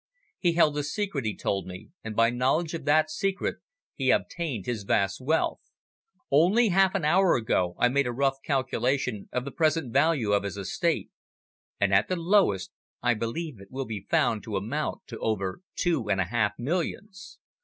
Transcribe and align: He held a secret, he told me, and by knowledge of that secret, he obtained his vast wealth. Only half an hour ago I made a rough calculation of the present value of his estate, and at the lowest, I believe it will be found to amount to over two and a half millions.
He 0.39 0.53
held 0.53 0.75
a 0.79 0.83
secret, 0.83 1.25
he 1.25 1.37
told 1.37 1.67
me, 1.67 1.91
and 2.03 2.15
by 2.15 2.31
knowledge 2.31 2.73
of 2.73 2.85
that 2.85 3.11
secret, 3.11 3.57
he 3.93 4.09
obtained 4.09 4.65
his 4.65 4.81
vast 4.81 5.21
wealth. 5.23 5.59
Only 6.31 6.69
half 6.69 6.95
an 6.95 7.05
hour 7.05 7.35
ago 7.35 7.75
I 7.77 7.87
made 7.87 8.07
a 8.07 8.11
rough 8.11 8.37
calculation 8.43 9.29
of 9.31 9.45
the 9.45 9.51
present 9.51 9.93
value 9.93 10.31
of 10.31 10.41
his 10.41 10.57
estate, 10.57 11.11
and 11.79 11.93
at 11.93 12.07
the 12.07 12.15
lowest, 12.15 12.71
I 13.03 13.13
believe 13.13 13.61
it 13.61 13.69
will 13.69 13.85
be 13.85 14.07
found 14.09 14.41
to 14.45 14.57
amount 14.57 15.05
to 15.05 15.19
over 15.19 15.61
two 15.75 16.09
and 16.09 16.19
a 16.19 16.25
half 16.25 16.53
millions. 16.57 17.37